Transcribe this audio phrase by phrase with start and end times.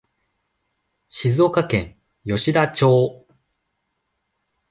[1.09, 1.95] 静岡県
[2.25, 3.23] 吉田町